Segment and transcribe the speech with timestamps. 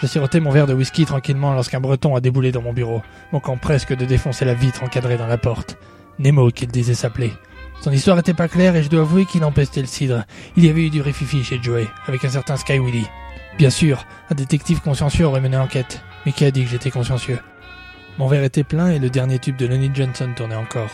[0.00, 3.58] Je sirotais mon verre de whisky tranquillement lorsqu'un breton a déboulé dans mon bureau, manquant
[3.58, 5.76] presque de défoncer la vitre encadrée dans la porte.
[6.18, 7.32] Nemo qu'il disait s'appeler.
[7.82, 10.24] Son histoire était pas claire et je dois avouer qu'il empestait le cidre.
[10.56, 13.06] Il y avait eu du rififi chez Joey, avec un certain Sky Willy.
[13.58, 17.38] Bien sûr, un détective consciencieux aurait mené l'enquête, mais qui a dit que j'étais consciencieux?
[18.18, 20.90] Mon verre était plein et le dernier tube de Lonnie Johnson tournait encore.